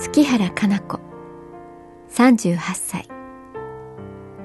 [0.00, 0.98] 月原かな子。
[2.08, 3.06] 38歳。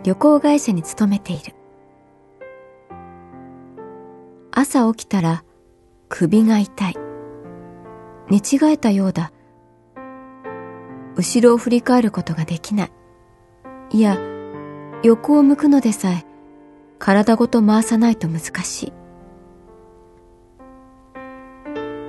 [0.03, 1.56] 旅行会社に勤めている。
[4.52, 5.45] 朝起きたら
[6.09, 6.98] 首が痛い。
[8.30, 9.31] 寝違えたようだ。
[11.16, 12.92] 後ろを振り返ることができない。
[13.92, 14.20] いや
[15.03, 16.26] 横を向くのでさえ
[17.00, 18.94] 体ごと回さないと難しい。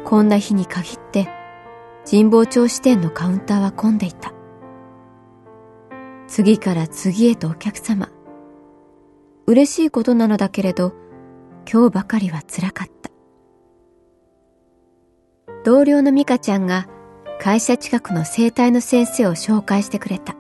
[0.05, 1.36] こんな日に限って
[2.09, 4.33] 神保町支店のカウンターは混んでいた。
[6.29, 8.11] 次から次へとお客様。
[9.47, 10.93] 嬉しいことなのだけれど、
[11.71, 13.11] 今日ばかりは辛かった。
[15.65, 16.87] 同僚の美香ちゃんが
[17.41, 20.37] 会社近くの生体の先生を紹介してくれた。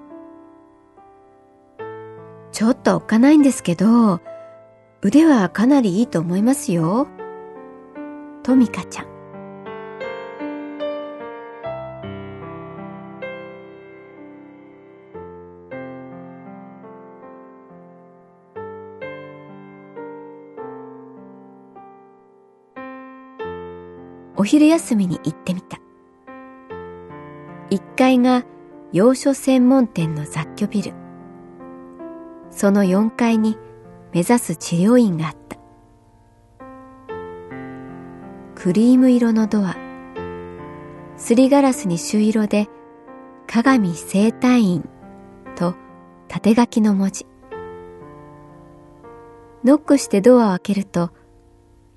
[2.52, 4.20] ちょっとおっかないんですけど、
[5.02, 7.08] 腕はかなりいいと思いますよ。
[8.44, 9.15] と美香ちゃん。
[24.46, 25.78] 昼休みに行ってみた。
[27.70, 28.44] 1階が
[28.92, 30.94] 洋書専門店の雑居ビル。
[32.50, 33.58] その4階に
[34.12, 35.58] 目指す治療院があった。
[38.54, 39.76] クリーム色のドア、
[41.18, 42.68] すりガラスに朱色で
[43.46, 44.88] 鏡生体院
[45.54, 45.74] と
[46.28, 47.26] 縦書きの文字。
[49.64, 51.10] ノックしてドアを開けると、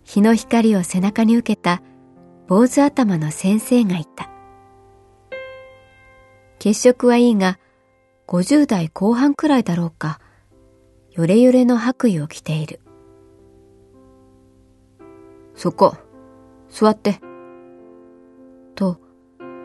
[0.03, 1.81] 日の光を背中に受けた
[2.49, 4.27] 坊主頭の先生がいた。
[6.57, 7.59] 血色はいいが、
[8.25, 10.19] 50代後半くらいだろうか、
[11.11, 12.79] よれよれの白衣を着ている。
[15.53, 15.95] そこ、
[16.69, 17.19] 座って。
[18.73, 18.99] と、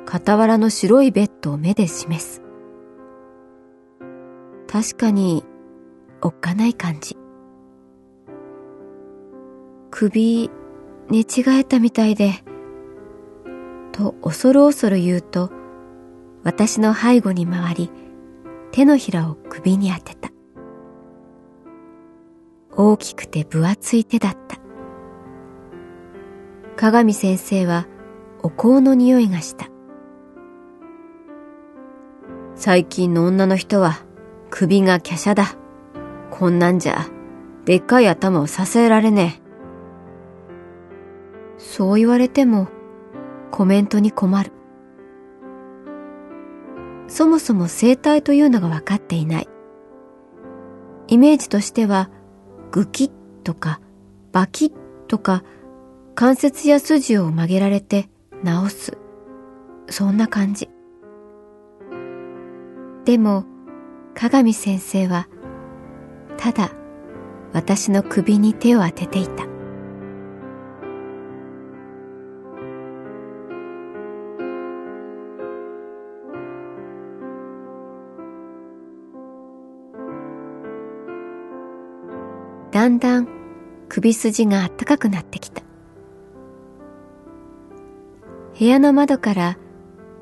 [0.07, 2.43] 傍らの白いベッドを目で示す。
[4.71, 5.43] 確かに、
[6.21, 7.17] おっかない感じ。
[9.91, 10.51] 首、
[11.09, 12.45] 寝違えたみたいで、
[13.95, 15.53] と恐る恐る言うと、
[16.43, 17.91] 私の背後に回り、
[18.73, 20.31] 手のひらを首に当てた。
[22.77, 24.59] 大きくて分厚い手だった。
[26.75, 27.87] 鏡先生は
[28.43, 29.69] お香の匂いがした。
[32.57, 34.05] 最近の女の人は
[34.51, 35.57] 首が華奢だ。
[36.33, 37.07] こんなんじゃ、
[37.65, 39.43] でっかい頭を支えられねえ。
[41.59, 42.67] そう言われても、
[43.55, 44.51] コメントに困る。
[47.07, 49.49] そもそも生態というのが分かっていない。
[51.07, 52.11] イメージとしては、
[52.73, 53.11] グキッ
[53.45, 53.81] とか
[54.33, 54.73] バキッ
[55.07, 55.45] とか
[56.17, 58.09] 関節や筋を曲げられて
[58.43, 58.99] 直す。
[59.89, 60.69] そんな感じ。
[63.05, 63.45] でも、
[64.15, 65.29] 鏡先生は、
[66.39, 66.73] ただ
[67.53, 69.54] 私の首に手を当てていた。
[82.75, 83.29] だんだん
[83.89, 85.63] 首筋があったかくなってきた。
[88.59, 89.57] 部屋の窓から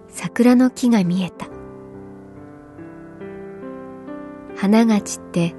[0.09, 1.47] 桜の木が見えた。
[4.55, 5.55] 花が散って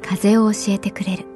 [0.00, 1.26] 風を教えてくれる。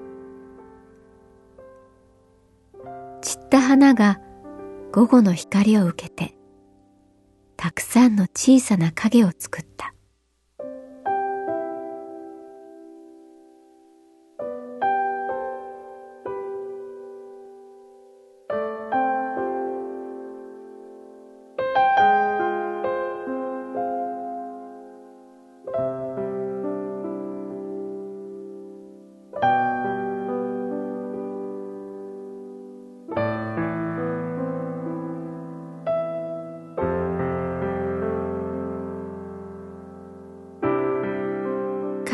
[3.20, 4.18] 散った花が
[4.90, 6.34] 午後の光を受けて
[7.58, 9.67] たくさんの小さな影を作った。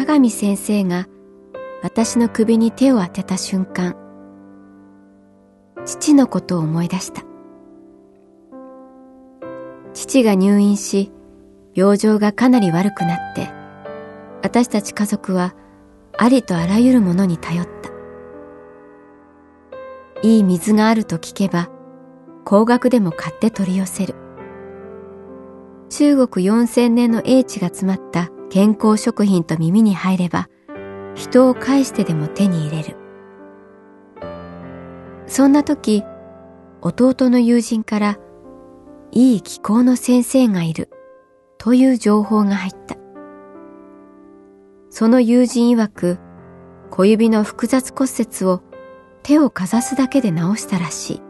[0.05, 1.06] 鏡先生が
[1.83, 3.97] 私の首に手を当てた瞬間
[5.87, 7.23] 父のことを思い出した。
[9.93, 11.11] 父が入院し
[11.75, 13.51] 病状がかなり悪くなって
[14.43, 15.55] 私たち家族は
[16.19, 17.91] ありとあらゆるものに頼った。
[20.23, 21.71] いい水があると聞けば
[22.45, 24.15] 高額でも買って取り寄せる。
[25.89, 30.49] 中国四千年の英知が詰まった健康食品と耳に入れば
[31.17, 32.97] 人を介してでも手に入れる。
[35.27, 36.05] そんな時
[36.81, 38.17] 弟の友人から
[39.11, 40.89] いい気候の先生がいる
[41.59, 42.95] という情報が入った。
[44.89, 46.21] その友人曰く
[46.93, 48.62] 小指の複雑骨折を
[49.25, 51.23] 手をかざすだけで治したらしい。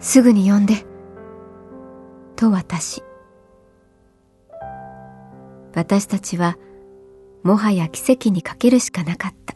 [0.00, 0.84] すぐに呼んで
[2.34, 3.04] と私
[5.78, 6.58] 私たちは
[7.44, 9.54] もはや奇跡にかけるしかなかった。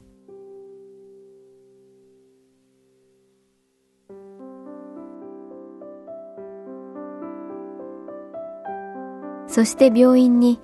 [9.49, 10.61] そして病院に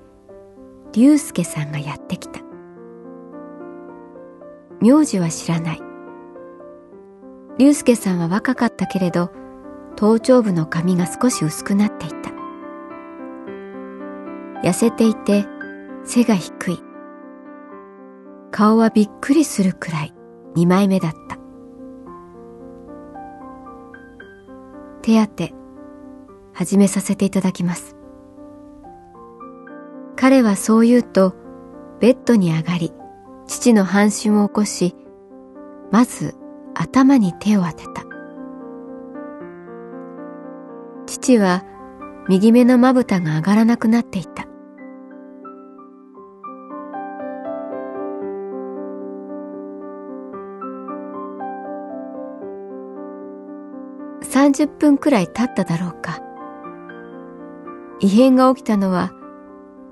[0.92, 2.40] 龍介さんがやってきた。
[4.80, 5.80] 名字は知らない。
[7.58, 9.32] 龍介さんは若かったけれど
[9.96, 12.37] 頭頂部の髪が少し薄くなっていた。
[14.62, 15.46] 痩せていて
[16.04, 16.78] 背が低い。
[18.50, 20.14] 顔はびっくりするくらい
[20.54, 21.38] 二枚目だった。
[25.02, 25.54] 手当て、
[26.52, 27.96] 始めさせていただきます。
[30.16, 31.34] 彼はそう言うと、
[32.00, 32.92] ベッドに上がり、
[33.46, 34.96] 父の半身を起こし、
[35.90, 36.34] まず
[36.74, 38.04] 頭に手を当てた。
[41.06, 41.64] 父は
[42.28, 44.37] 右目のまぶたが上がらなくなっていた。
[54.48, 56.20] 30分くらい経っただろうか。
[58.00, 59.12] 異変が起きたのは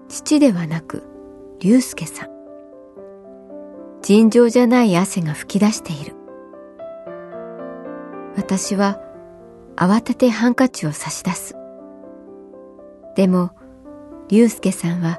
[0.09, 1.03] 父ではなく
[1.61, 2.31] 龍介さん。
[4.03, 6.15] 尋常じゃない汗が噴き出している。
[8.37, 9.01] 私は
[9.77, 11.55] 慌ててハンカチを差し出す。
[13.15, 13.51] でも、
[14.29, 15.19] 龍介さんは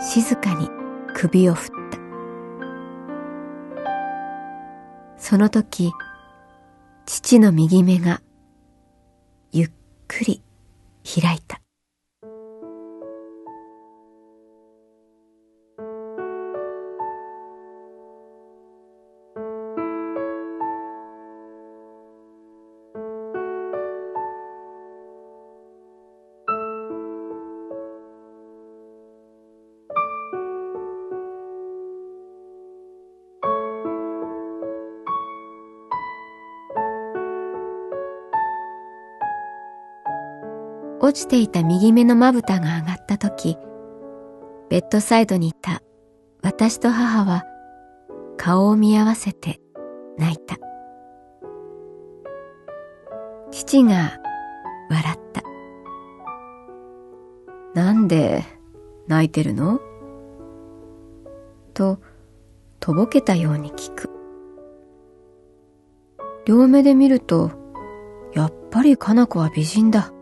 [0.00, 0.68] 静かに
[1.14, 1.98] 首を振った。
[5.18, 5.92] その時、
[7.06, 8.20] 父の右目が
[10.06, 10.42] くり
[11.04, 11.65] 開いた。
[41.06, 43.56] 落ちていた右目のまぶたが上がった時、
[44.68, 45.80] ベッドサイドにいた
[46.42, 47.44] 私と母は
[48.36, 49.60] 顔を見合わせて
[50.18, 50.56] 泣いた。
[53.52, 54.18] 父が
[54.90, 55.42] 笑った。
[57.80, 58.44] なんで
[59.06, 59.80] 泣いてるの？
[61.72, 62.00] と、
[62.80, 64.10] とぼけたように聞く。
[66.46, 67.52] 両目で見ると、
[68.34, 70.12] やっぱりかな子は美人だ。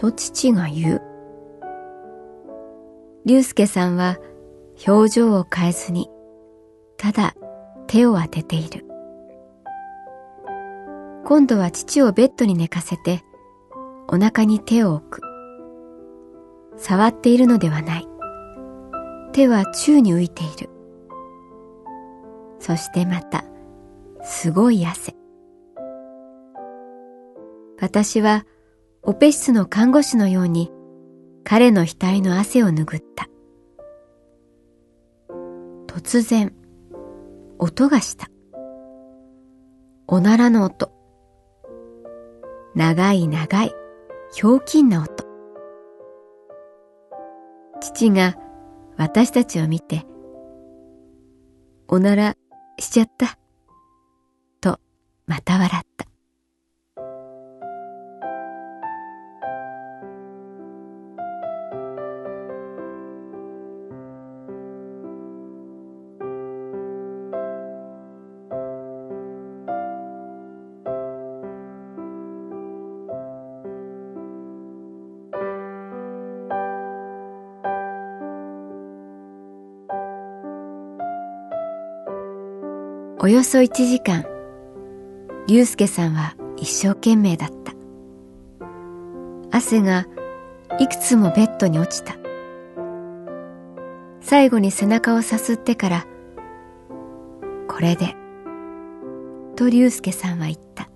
[0.00, 1.02] と父が言う。
[3.26, 4.16] 龍介さんは
[4.88, 6.08] 表情を変えずに、
[6.96, 7.34] ただ
[7.86, 8.86] 手を当てている。
[11.26, 13.20] 今度は父をベッドに寝かせて、
[14.08, 15.20] お腹に手を置く。
[16.78, 18.08] 触っているのではない。
[19.32, 20.70] 手は宙に浮いている。
[22.58, 23.44] そしてまた、
[24.22, 25.14] すごい汗。
[27.78, 28.46] 私は
[29.02, 30.70] オペ室の看護師のように
[31.44, 33.28] 彼の額の汗を拭った。
[35.86, 36.54] 突然、
[37.58, 38.28] 音がした。
[40.06, 40.92] おならの音。
[42.74, 43.72] 長い長い、
[44.32, 45.24] ひょうきんな音。
[47.80, 48.36] 父が
[48.96, 50.04] 私たちを見て、
[51.88, 52.36] おなら
[52.78, 53.38] しちゃった、
[54.60, 54.78] と
[55.26, 55.89] また笑った。
[83.22, 84.24] およそ1時間、
[85.46, 87.74] 竜介さんは一生懸命だった。
[89.50, 90.06] 汗が
[90.78, 92.16] いくつもベッドに落ちた。
[94.22, 96.06] 最後に背中をさすってから、
[97.68, 98.16] これで、
[99.54, 100.88] と竜介さんは言った。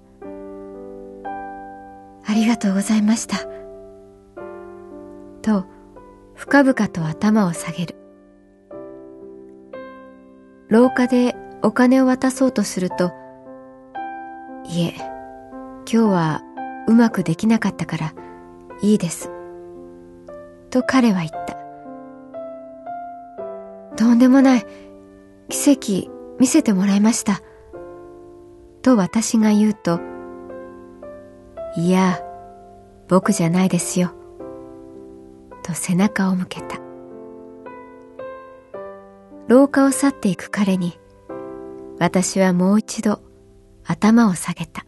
[2.27, 3.37] ありがとうございました。
[5.43, 5.67] と、
[6.35, 7.97] 深々と頭を下げる。
[10.69, 13.11] 廊下でお金を渡そうとすると、
[14.67, 16.43] いえ、今日は
[16.87, 18.15] うまくできなかったから
[18.83, 19.31] いいです。
[20.69, 21.57] と彼は言った。
[23.97, 24.67] とんでもない。
[25.49, 25.71] 奇
[26.03, 27.41] 跡見せてもらいました。
[28.83, 30.01] と私が言うと、
[31.79, 32.21] いや、
[33.09, 34.13] 僕じゃないですよ。
[35.63, 36.77] と背中を向けた。
[39.49, 40.99] 廊下を去っていく彼に、
[41.99, 43.23] 私はもう一度
[43.85, 44.85] 頭を下げた。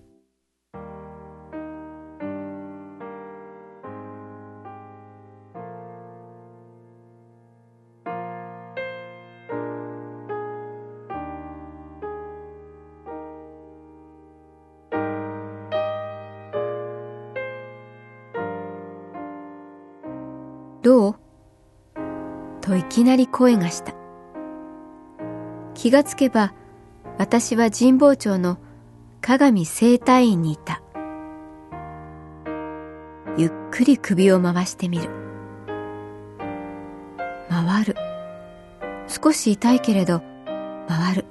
[20.82, 21.14] どう？
[22.60, 23.94] といきなり声がした。
[25.74, 26.52] 気がつけば
[27.18, 28.58] 私は神保町の
[29.22, 30.82] 鏡生体院にいた。
[33.38, 35.08] ゆっくり首を回してみる。
[37.48, 37.96] 回る。
[39.08, 40.22] 少し痛いけれど、
[40.88, 41.24] 回る。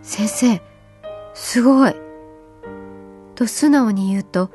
[0.00, 0.62] 先生、
[1.34, 1.94] すごい。
[3.34, 4.50] と素直に言うと、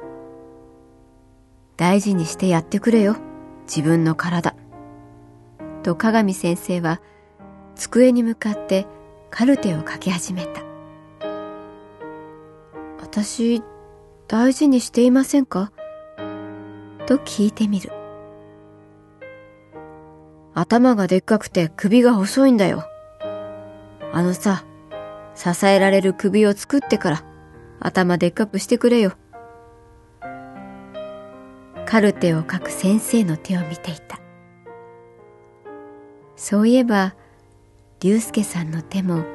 [1.77, 3.15] 大事にしてやってくれよ、
[3.67, 4.55] 自分の体。
[5.83, 6.99] と鏡先生は
[7.79, 8.86] 机に向かって
[9.31, 10.62] カルテを書き始めた。
[13.00, 13.63] 私、
[14.27, 15.71] 大事にしていませんか？
[17.07, 17.91] と聞いてみる。
[20.53, 22.83] 頭がでっかくて首が細いんだよ。
[24.12, 24.65] あのさ、
[25.33, 27.24] 支えられる首を作ってから
[27.79, 29.13] 頭でっかくしてくれよ。
[31.86, 34.19] カルテを書く先生の手を見ていた。
[36.36, 37.15] そういえば、
[38.01, 39.25] 龍介さんの手も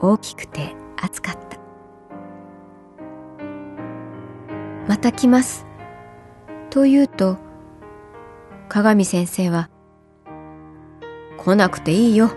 [0.00, 1.58] 大きくて熱かった。
[4.88, 5.66] また来ます。
[6.70, 7.36] と言うと、
[8.70, 9.68] 鏡先生は、
[11.36, 12.30] 来なくていいよ。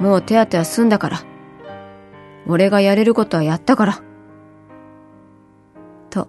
[0.00, 1.20] もう手当ては済んだから。
[2.46, 4.02] 俺がやれることはやったから。
[6.08, 6.28] と、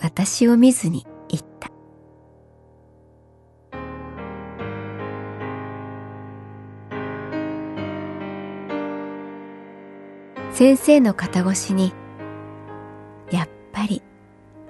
[0.00, 1.06] 私を見ずに
[10.56, 11.92] 先生の肩越しに、
[13.30, 14.02] やっぱり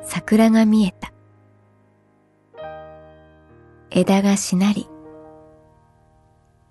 [0.03, 1.13] 桜が見えた。
[3.93, 4.89] 枝がしなり、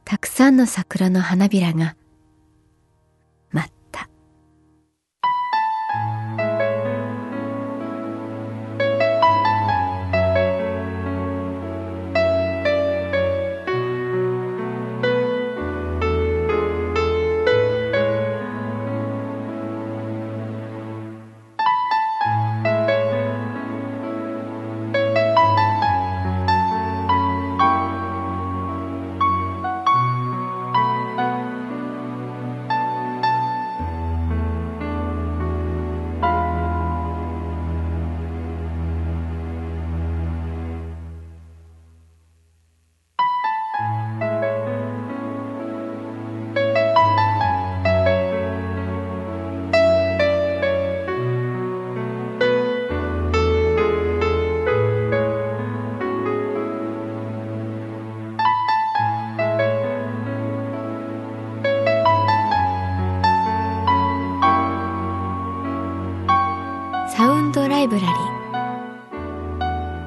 [0.04, 1.96] たくさんの桜の花びらが